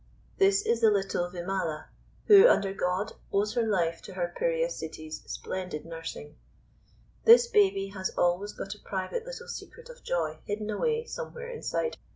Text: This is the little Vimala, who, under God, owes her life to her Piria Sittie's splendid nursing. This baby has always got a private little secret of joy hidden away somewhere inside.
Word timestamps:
This 0.39 0.63
is 0.65 0.81
the 0.81 0.89
little 0.89 1.29
Vimala, 1.29 1.89
who, 2.25 2.47
under 2.47 2.73
God, 2.73 3.13
owes 3.31 3.53
her 3.53 3.61
life 3.67 4.01
to 4.01 4.15
her 4.15 4.33
Piria 4.35 4.71
Sittie's 4.71 5.21
splendid 5.31 5.85
nursing. 5.85 6.37
This 7.25 7.45
baby 7.45 7.89
has 7.89 8.09
always 8.17 8.51
got 8.53 8.73
a 8.73 8.79
private 8.79 9.27
little 9.27 9.47
secret 9.47 9.89
of 9.91 10.01
joy 10.03 10.39
hidden 10.45 10.71
away 10.71 11.05
somewhere 11.05 11.49
inside. 11.49 11.97